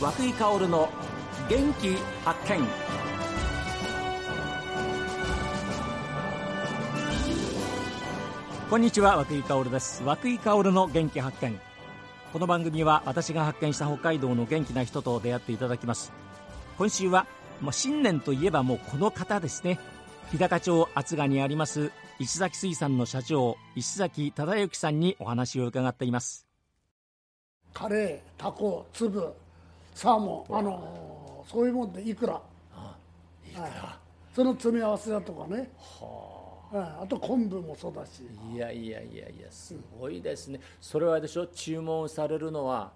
[0.00, 0.88] 和久井薫の
[1.50, 1.94] 元気
[2.24, 2.66] 発見。
[8.70, 10.02] こんにちは和久井薫です。
[10.02, 11.60] 和久井薫の元気発見。
[12.32, 16.14] この番組は私が発見した北海道の元気な人と出会っていただきます。
[16.78, 17.26] 今週は、
[17.60, 19.78] まあ、新年といえばもうこの方ですね。
[20.30, 26.46] 日高町厚賀にあります石崎水産の社長石崎忠之さんにお話を伺っています。
[27.74, 29.34] カレータコ粒。
[30.00, 32.40] サーモンあのそういうもんでいくら。
[33.46, 33.98] いくら、
[34.34, 35.70] その詰め合わせだとかね。
[36.72, 38.22] うんあと昆布もそうだし。
[38.54, 41.46] いやいやいやいやすごいですね、それはでしょ？
[41.48, 42.92] 注文されるのは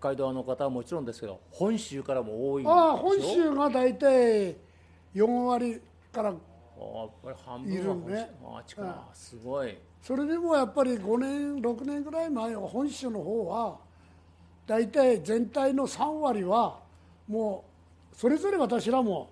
[0.00, 4.56] 北海道の方はもちろんですけど本州からも多いああ本州が大体
[5.14, 6.36] 4割からあや
[7.04, 9.78] っぱり半分はいああすごい。
[10.02, 13.78] それでもやっぱり5年6年ぐらい前は本州の方は
[14.68, 16.78] 大体全体の3割は
[17.26, 17.64] も
[18.12, 19.30] うそれぞれ私らも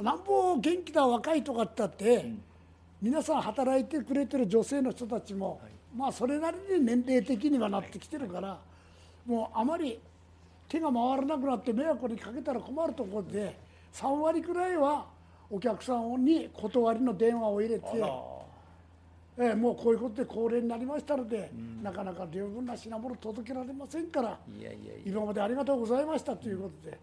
[0.00, 2.32] なんぼ元気だ若いとかって言ったって、
[3.00, 5.60] 皆さん働いてくれてる女性の人たちも、
[5.96, 8.58] まあそれなりに年齢的にはなってきてるから、
[9.24, 10.00] もうあまり
[10.68, 13.56] 手が回らなくなって迷惑にかけたら困るところで
[13.92, 15.06] 3割くらいは
[15.48, 17.86] お客さんに断りの電話を入れて。
[19.38, 21.50] ええ、もうこういうことで高齢になりましたので、
[21.82, 24.92] なかなか十分な品物届けられませんからいやいやいや。
[25.06, 26.98] 今までありがとうございましたということで、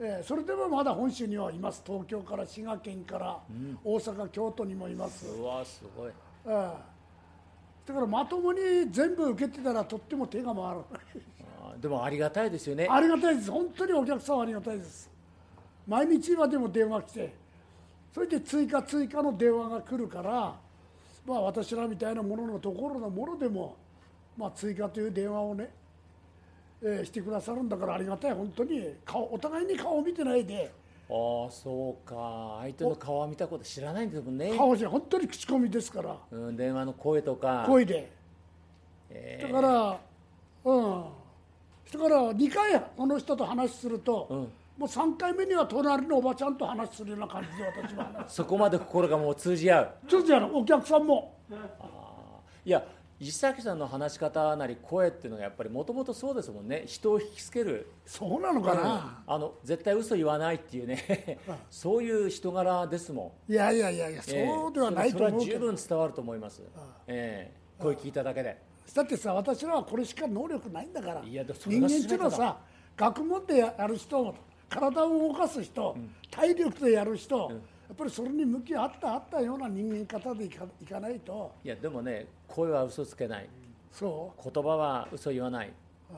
[0.00, 1.82] ええ、それでもまだ本州にはいます。
[1.84, 3.40] 東京から滋賀県から
[3.82, 6.12] 大阪、京都にもいます、えうわすごい。
[6.46, 10.84] え、だからまともに全部受けてたらとっても手が回らない。
[11.60, 12.86] あでもありがたいですよね。
[12.88, 13.50] ありがたいです。
[13.50, 15.10] 本当にお客さんはありがたいです。
[15.88, 17.34] 毎日今でも電話来て
[18.12, 20.54] それで追加追加の電話が来るから
[21.28, 23.76] まあ私らみたいなもののところのものでも
[24.36, 25.70] まあ追加という電話をね、
[26.82, 28.32] えーしてくださるんだからありがたい。
[28.32, 30.72] 本当に顔お互いに顔を見てないで。
[31.10, 32.58] ああそうか。
[32.60, 36.16] 相手の顔は見たこと知らないんですもんね、顔じゃ本当に口コミですから。
[36.30, 37.64] うん、電話の声とか。
[37.66, 38.10] 声で。
[39.10, 40.00] えだから
[40.64, 41.04] うん。
[41.92, 48.24] だから2回この人と話すると、んもう3回目には隣のおばちゃんと話するような感じで私は。
[48.28, 49.90] そこまで心がもう通じ合う。
[50.06, 51.36] ちょっとやるお客さんも。
[52.64, 52.84] いや
[53.18, 56.84] 石崎さんの話し方なり声っていうのがやっぱりもともとそうですもんね。
[56.86, 57.90] 人を引きつける。
[58.06, 61.40] そうなのかな、あの絶対嘘言わないっていうね。
[61.68, 63.52] そういう人柄ですもん。
[63.52, 64.46] いやいやいやいや、ええ。
[64.46, 66.62] そうではないと思うそれは十分伝わると思います、
[67.08, 67.82] ええ。
[67.82, 68.62] 声聞いただけで。
[68.94, 71.22] だってさ私らはこれしか能力ないんだから。
[71.24, 72.58] 人間っていうのはさ
[72.96, 74.34] 学問でやる人
[74.68, 75.96] 体を動かす人、
[76.30, 81.52] 体力でやる人、やっぱりそれに向き合ったあったような人間方でいかいかないと。
[81.64, 83.48] いやでもね声は嘘つけない。
[83.90, 85.72] そ言葉は嘘言わない、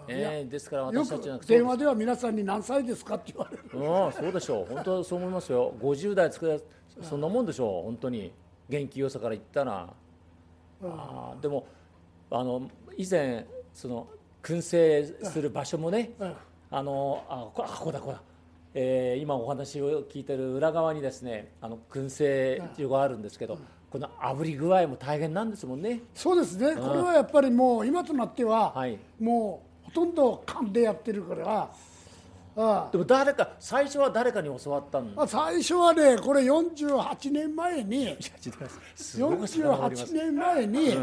[0.09, 3.63] ええですからうよ私たちはく電話では皆さんに何歳ですかって言われる。
[3.73, 4.75] うんそうでしょう。
[4.75, 5.73] 本当そう思いますよ。
[5.81, 6.63] 50代作る
[7.03, 7.85] そんなもんでしょう。
[7.85, 8.33] 本当に。
[8.69, 9.93] 元気良さから言ったら、
[10.85, 11.67] あーでも
[12.31, 14.07] あの以前その
[14.45, 16.35] 燻製する場所もね、うん。
[16.71, 18.23] あのあこあここだここだ、
[18.75, 23.59] えー今お話を聞いてる裏側にですねあの燻製所があるんですけど、
[23.91, 26.03] この炙り具合も大変なんですもんね。
[26.15, 28.99] そうですね、これはやっぱりもう今となっては、はい。
[29.19, 31.71] もうほとんど勘でやってるから
[32.57, 35.15] あでも誰か最初は誰かに教わったん？
[35.17, 38.17] あ最初はねこれ48年前に
[38.95, 40.15] すごく遡りま48す。
[40.15, 40.97] 年前に、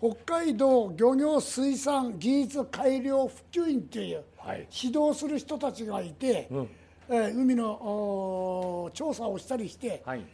[0.00, 4.66] 北海道漁業水産技術改良普及員という、はい。
[4.72, 6.68] 指導する人たちがいて、うん
[7.08, 10.24] えー海の調査をしたりして、はい。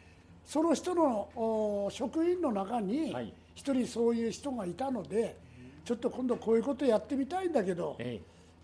[0.45, 3.33] その人のお職員の中にはい。
[3.55, 5.37] 一人そういう人がいたので、
[5.85, 8.21] ちょっと今度こういうことやってみたいんだけど、え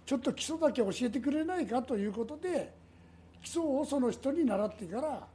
[0.07, 2.73] ちょっと基礎だけ教えてくれないかということで
[3.43, 5.27] 基礎をその人に習ってから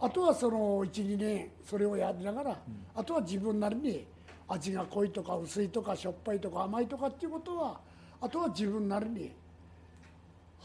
[0.00, 0.10] あ。
[0.10, 2.58] とはその12年それをやりながら、
[2.94, 4.06] あとは自分なりに
[4.48, 7.80] 味が濃いとか薄いとかしょっぱいとか甘いとかっていうことは
[8.20, 9.32] あとは自分なりに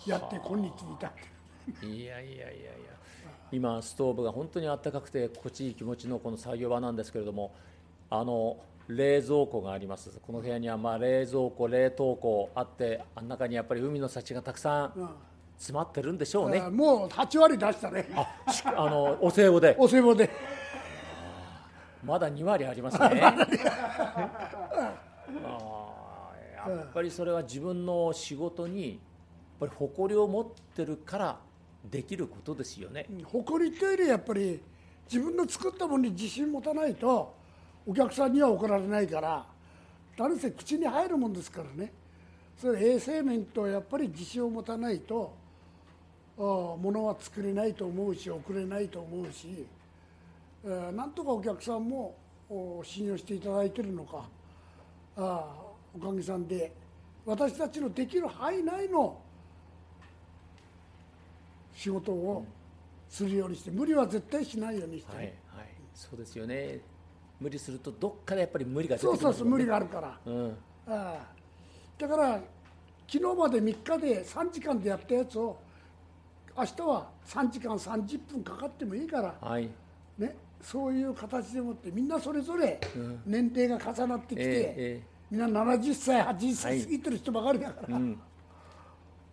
[0.06, 1.40] やって今日に至って
[1.84, 2.70] えいやいやいやいや。
[3.52, 7.52] 今ストーブが本当にあったかくて心地いい気持ちのこの作業場なんですけれども
[8.10, 8.58] あの
[8.88, 10.20] 冷蔵庫があります。
[10.26, 15.10] この部屋にはまあ冷蔵庫冷凍庫あってあん中にやっぱり海の幸がたくさん
[15.58, 18.08] 詰まってるんでしょうね、あもう8割出したね。
[18.52, 19.76] しあのお歳暮で。
[19.78, 20.30] お歳暮で。
[22.04, 23.22] まだ2割ありますね。
[23.22, 29.00] あーやっぱりそれは自分の仕事に
[29.60, 31.40] ぱり誇りを持ってるから
[31.90, 34.60] できることですよね、誇りというよりやっぱり
[35.12, 37.34] 自分の作ったものに自信持たないと
[37.88, 39.46] お客さんには怒られないから
[40.18, 41.92] 何せ口に入るもんですからね。
[42.58, 45.34] それ衛生面とやっぱり自信を持たないと
[46.38, 49.66] あ物は作れないと思うし送れないと思うし、
[50.66, 52.16] えーなんとかお客さんも
[52.84, 54.26] 信用していただいてるのか
[55.16, 55.46] あ
[55.96, 56.74] おかげさんで
[57.26, 59.18] 私たちのできる範囲内の
[61.80, 62.46] 仕事を
[63.08, 65.36] するようにして無理は絶対しないようにして、はいはい。
[65.94, 66.82] そうですよね。
[67.40, 70.20] 無理するとどっかでやっぱり無理が出てそうきますもんねそうそう無理があるから。
[70.26, 70.50] うん。
[70.50, 70.54] あ
[70.88, 71.28] あ。
[71.98, 72.42] だから
[73.08, 75.58] 昨日まで3日で3時間でやったやつを
[76.58, 79.70] 明日は3時間30分かかってもいいから、はい。
[80.18, 82.78] ね、そういう形でもってみんなそれぞれ
[83.26, 88.20] 年齢が重なってきて、ええみんな70歳80歳過ぎてる人ばかりだから、うん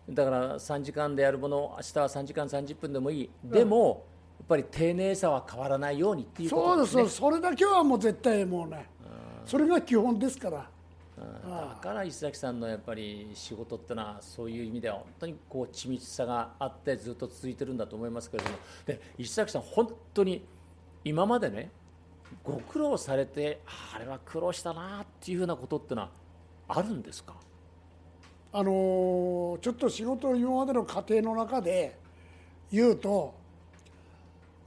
[0.09, 3.29] だから3時間でやるもの明日は3時間30分でもいい。
[3.43, 4.05] でも
[4.39, 8.87] やっぱり丁寧さは変わらないようにっていうこそうですそれだけはもう絶対もうね
[9.45, 10.69] それが基本ですから。
[11.17, 11.49] うん。
[11.49, 18.57] だから石崎さんのやっぱり仕事ってのはそういう意味では本当にこう緻密さがあってずっと続いてるんだと思いますけれども。
[18.85, 20.45] で石崎さん本当に
[21.03, 21.71] 今までね
[22.43, 26.09] ご苦労されてああれは苦労したなっていうふうなことってのは
[26.67, 27.35] あるんですか？
[28.59, 31.95] あのーちょっと仕事を今までの過程の中で
[32.71, 33.35] 言うと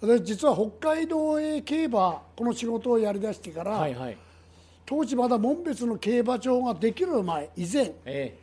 [0.01, 4.17] 私実は北海道へ競馬この仕事をやりだしてから、はいはい。
[4.87, 8.39] 当時まだ門別の競馬場ができる前以前え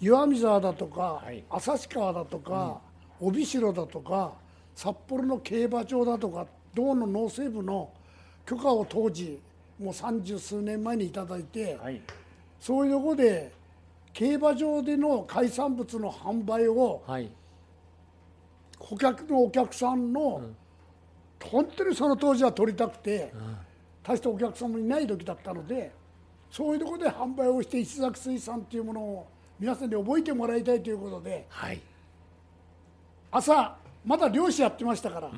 [0.00, 1.44] 岩見沢だとか、はい。
[1.48, 2.80] 旭川だとか、
[3.20, 4.32] 帯広だとか
[4.74, 7.88] 札幌の競馬場だとか道の農政部の
[8.44, 9.38] 許可を当時
[9.78, 12.02] もう三十数年前にいただいて、えはい。
[12.60, 13.52] そういうところで
[14.16, 17.30] 競馬場での海産物の販売をはい。
[18.78, 20.42] 顧客のお客さんの、
[21.42, 23.30] 本当にその当時は取りたくて、
[24.02, 25.92] 大したお客さんもいない時だったので
[26.50, 29.26] そういうところで販売をして石崎水産っていうものを
[29.58, 31.80] 皆さんに覚えてもらいたいということではい。
[33.30, 35.30] 朝まだ漁師やってましたから、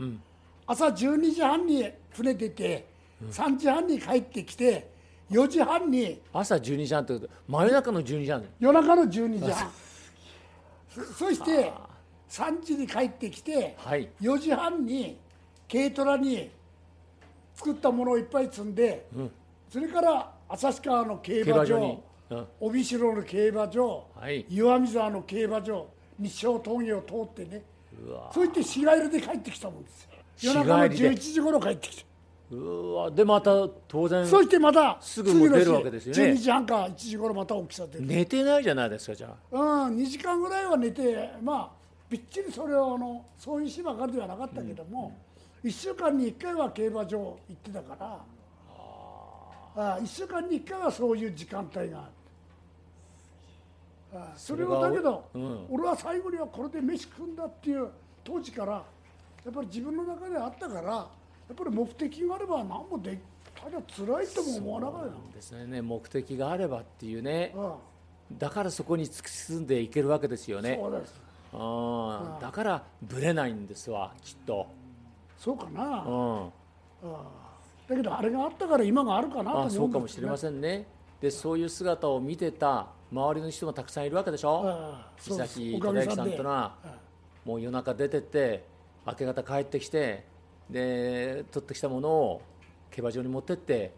[0.69, 2.87] 朝12時半に船出て、
[3.29, 4.89] 3時半に帰ってきて
[5.31, 6.21] 4時半に。
[6.33, 7.33] 朝12時半ということ？
[7.49, 9.71] 真夜中の12時半夜中の12時半。
[10.89, 11.73] そそして
[12.31, 14.09] 3時に帰ってきて、はい。
[14.21, 15.19] 4時半に
[15.71, 16.51] 軽トラに
[17.55, 19.07] 作ったものをいっぱい積んで、
[19.71, 22.03] それから旭川の競馬場
[22.61, 24.47] 帯広の競馬場、はい。
[24.49, 25.87] 岩見沢の競馬場
[26.19, 27.63] 日照峠を通ってね。
[28.33, 30.11] そう言って日帰りで帰ってきたもんですよ。
[30.37, 31.11] 日夜中の帰りで。
[31.11, 32.05] 11時頃帰ってきて、
[32.51, 36.33] うわでまた当然そしてまたすぐ出るわけですよね。
[36.33, 39.57] 12時半か1時頃また起きちゃって、寝てないじゃないですかじゃあ。
[39.57, 41.71] うん、2時間ぐらいは寝てまあ
[42.09, 45.15] びっちりそれをあのそういう日ばかりではなかったけども、
[45.63, 48.19] 1週間に1回は競馬場行ってたから
[49.77, 52.19] あ1週間に1回はそういう時間帯があって
[54.15, 55.67] あそれをだけど、うん。
[55.69, 57.89] 俺は最後にはこれで飯食うんだっていう
[58.25, 58.83] 当時からや
[59.51, 61.07] っぱり自分の中であったからや
[61.53, 63.19] っぱり目的があれば何もで
[63.55, 65.83] ただ辛いとも思わなかったよですね。
[65.83, 67.53] 目的があればっていうね。
[67.57, 67.61] う
[68.35, 68.39] ん。
[68.39, 70.79] だからそこに突き進んでいけるわけですよね。
[70.81, 71.29] そうです。
[71.53, 74.67] ああだからぶれないんですわきっと、
[75.39, 76.53] そうかな、うん、
[77.89, 80.87] だけどあれがあったから今があるかなあそうかもしれまんせんね。
[81.21, 84.95] でそういう姿を見てた周りの人もたくさんいるわけでしょ。
[85.19, 86.75] 石崎忠之さんというのは
[87.45, 88.65] もう夜中出てって
[89.07, 90.27] 明け方帰ってきて
[90.71, 92.43] で取ってきたものを
[92.91, 93.93] 競馬場に持ってって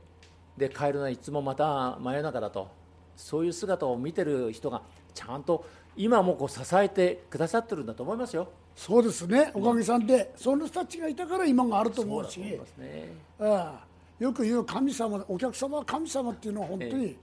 [0.57, 2.69] で帰るのはいつもまた真夜中だと。
[3.17, 4.81] そういう姿を見てる人が
[5.13, 8.49] ちゃんと今もこう支えてくださってるんだと思いますよ。
[8.75, 9.51] そうですね。
[9.53, 12.41] おかげさんで、その人たちがいたから今があると思うし。
[12.41, 13.09] そうね。
[13.39, 17.17] ああよく言う神様お客様は神様っていうのは本当に、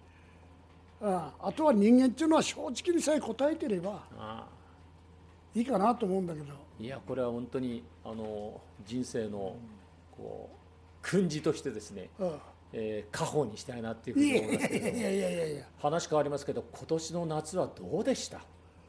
[1.01, 4.45] あああとは人間っていうのは正直にさえ答えてればああ
[5.57, 6.53] いいかなと思うんだけど。
[6.79, 9.55] いやこれは本当にあの人生の
[10.11, 10.57] こう
[11.01, 12.39] 訓示としてですね、ああ
[12.73, 18.41] えー、家宝にしたいなっていうふういに思いますけどやいやいやいやいや話変わりますけど今年の夏はどうでした、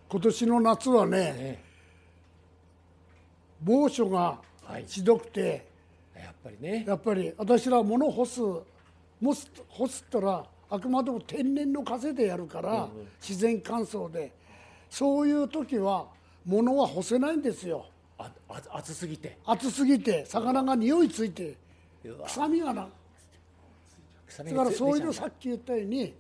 [0.08, 1.64] 今年の夏はねね、
[3.64, 4.84] 猛暑がはい。
[4.87, 5.66] ひどくて、
[6.14, 6.84] やっぱりね。
[6.87, 8.40] やっぱり私ら物干す
[9.22, 14.37] 干す干すったらあくまでも天然の風でやるから、自然乾燥で。
[14.90, 16.06] そういう時は
[16.45, 17.87] 物は干せないんですよ。
[18.18, 19.38] ああ暑すぎて。
[19.45, 21.57] 暑すぎて魚が匂いついて
[22.02, 22.88] 臭みがな。
[24.38, 26.14] だからそういうのさっき言ったように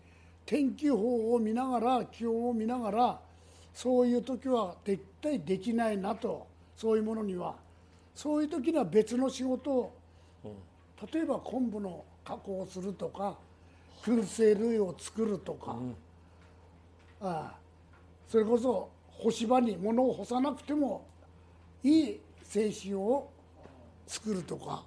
[0.46, 3.20] 天気予報を見ながら気温を見ながら
[3.74, 6.46] そういう時は絶対できないなと
[6.76, 7.54] そういうものには。
[8.14, 9.92] そういう時には別の仕事を
[11.12, 13.36] 例えば昆布の加工をするとか
[14.02, 15.76] 燻製類を作るとか、
[17.20, 17.56] ああ。
[18.28, 21.06] それこそ干し場に物を干さなくても
[21.82, 23.28] いい精神を
[24.06, 24.84] 作るとか、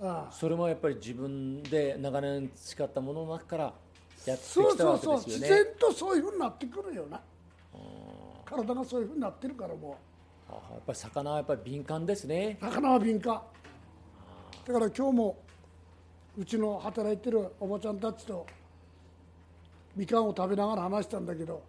[0.00, 0.32] ああ。
[0.32, 3.74] それもやっぱり自分で長年培ったものの中から
[4.24, 4.92] やってきたわけですよね。
[4.92, 5.26] そうそうそう。
[5.26, 7.20] 自然とそういうふうになってくるよな。
[8.44, 9.98] 体がそういうふうになってるからも
[10.50, 10.52] う。
[10.52, 12.58] やっぱり魚はやっぱり敏感ですね。
[12.60, 13.42] 魚は敏感。
[14.66, 15.38] だから今日も
[16.38, 18.46] うちの働いてるおばちゃんたちと
[19.96, 21.62] みかんを食べながら話したんだけど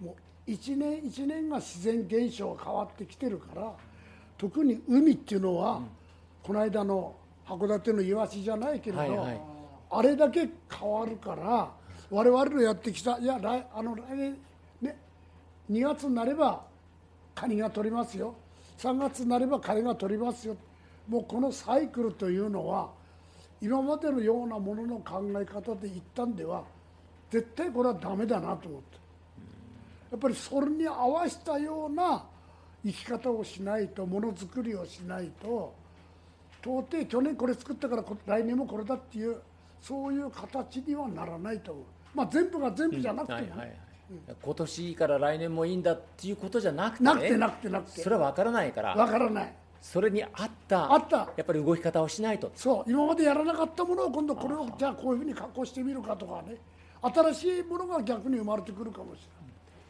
[0.00, 0.14] もう
[0.48, 3.72] 一年一年が自然現象が変わってきてるから
[4.38, 5.86] 特に海っていうのは、うん、
[6.42, 7.14] この間の
[7.46, 9.40] 函館のイワシじゃないけれど、はいはい、
[9.90, 11.70] あれだけ変わるから
[12.10, 14.38] 我々のやってきたいや来あの来年
[14.80, 14.96] ね
[15.70, 16.62] 2月になれば
[17.34, 18.34] カニが取りますよ。
[18.78, 20.56] 3月になればカニが取りますよ。
[21.08, 22.90] もうこのサイクルというのは
[23.60, 26.64] 今までのようなものの考え方でいったんでは
[27.30, 28.98] 絶対これはダメだなと思って
[30.10, 32.24] やっぱりそれに合わせたような
[32.84, 35.74] 生き方をしないとものづくりをしないと
[36.62, 39.40] 到底去年これ作ったから来年もこれだっていう
[39.80, 41.84] そういう形にはならないと思う、
[42.14, 43.76] まあ、全部が全部じゃなくても、ね、はいはい
[44.10, 48.00] うん、今年から来年もいいんだっていうことじゃなくて、ね、なくてなくてなくて。
[48.00, 48.94] それは分からないから。
[48.94, 49.54] 分からない。
[49.82, 51.16] それに合ったあった。
[51.16, 52.50] やっぱり動き方をしないと。
[52.54, 52.90] そう。
[52.90, 56.56] 今までやらなかったものを今度これをじゃあこういうふうに加工してみるかとかね。
[57.02, 59.37] 新しいものが逆に生まれてくるかもしれない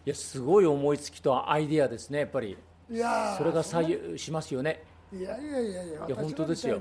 [0.08, 2.56] いやすごい思いつきとアイデアですねやっぱり。
[2.90, 4.82] いやそれが左右しますよね。
[5.12, 6.80] いやいやいやいやいや本当ですよ、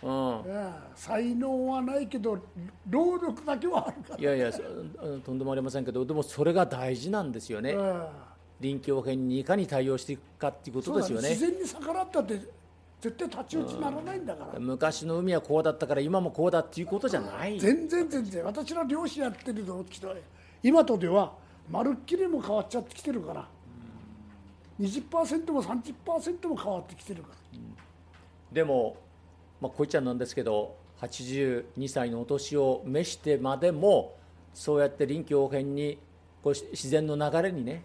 [0.00, 0.44] うん、
[0.94, 2.38] 才能はないけど
[2.88, 4.52] 労力だけはあるから、いやいや
[5.24, 7.76] とんでもありませんけどでもそれが大事なんですよね、
[8.60, 11.30] 臨機応変にいかに対応していくかっていうことですよね。
[11.30, 12.40] 自然に逆らったって
[13.00, 17.58] 絶対太刀打ちならないんだから、昔の海はこうだったから今もこうだっていうことじゃない。
[17.58, 18.44] 全然全然。
[18.44, 19.84] 私ら漁師やってると。
[20.62, 23.48] 今とではまるっきりも変わっちゃってきてるから、
[24.80, 27.34] 20%も30%も変わってきてるから、
[28.52, 28.96] でも、
[29.60, 34.16] まあ、こいちゃんなんですけど82歳のお年を召してまでも
[34.54, 35.98] そうやって臨機応変に
[36.42, 37.82] こう自然の流れにね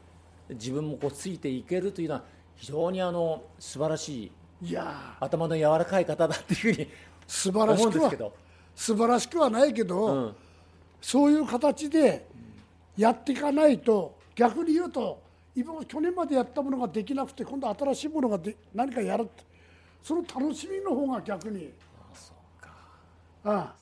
[0.50, 2.24] 自分もこうついていけるというのは
[2.56, 4.32] 非常にあの素晴らし
[4.62, 6.88] いいや頭の柔らかい方だっていうふうに
[7.26, 8.32] 素晴らしくは
[8.76, 10.36] 素晴らしくはないけど、うん、
[11.02, 12.28] そういう形で
[13.00, 15.22] やっていかないと逆に言うと
[15.56, 19.44] 今去年までやったものができなくて今度新しいものがで何かやるって
[20.03, 21.72] その楽しみの方が逆に。
[21.98, 22.70] ああそうか。
[23.46, 23.75] ああ。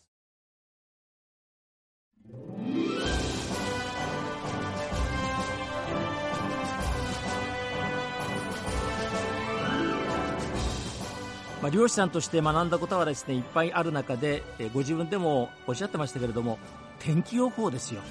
[11.59, 16.59] まあ、漁師さんとして学んだことはですねいっぱいある中で、えご自分でもおっしゃってましたけれども
[16.99, 18.01] 天気予報ですよ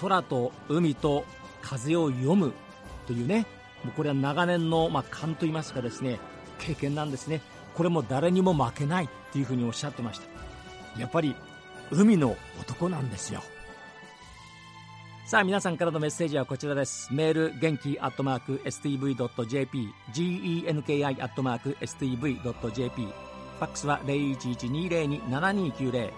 [0.00, 1.24] 空と海と
[1.60, 2.52] 風を読む
[3.06, 3.46] というね
[3.84, 6.18] もうこれは長年の、まあ、勘といいますかですね
[6.58, 7.40] 経験なんですね。
[7.74, 11.00] これも誰にも負けないっていうふうにおっしゃってました。
[11.00, 11.34] やっぱり
[11.90, 13.42] 海の男なんですよ。
[15.24, 17.12] さあ皆さんからのメッセージはこちらです。
[17.12, 26.10] メール元気アットマーク STV.jp genki アットマーク STV.jp ファックスは0112027290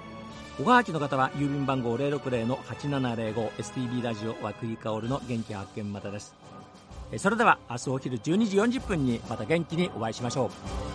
[0.61, 6.33] おはがきの方は郵便番号060-8705 STB ラジオ和久井薫の元気発見またです。
[7.17, 10.94] それでは明日お昼12時40分にまた元気にお会いしましょう。